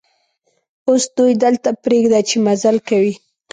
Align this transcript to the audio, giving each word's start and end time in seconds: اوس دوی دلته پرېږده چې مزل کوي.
اوس 0.87 1.03
دوی 1.17 1.33
دلته 1.43 1.69
پرېږده 1.83 2.19
چې 2.29 2.35
مزل 2.45 2.77
کوي. 2.89 3.13